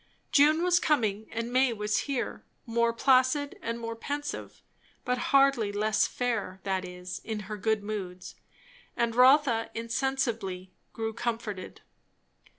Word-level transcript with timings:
June 0.31 0.63
was 0.63 0.79
coming, 0.79 1.27
and 1.31 1.53
May 1.53 1.71
was 1.73 1.95
here; 2.11 2.43
more 2.65 2.91
placid 2.91 3.59
and 3.61 3.79
more 3.79 3.95
pensive, 3.95 4.63
but 5.05 5.19
hardly 5.29 5.71
less 5.71 6.07
fair; 6.07 6.59
that 6.63 6.83
is, 6.83 7.21
in 7.23 7.41
her 7.41 7.55
good 7.55 7.83
moods; 7.83 8.33
and 8.97 9.13
Rotha 9.13 9.69
insensibly 9.75 10.71
grew 10.91 11.13
comforted. 11.13 11.81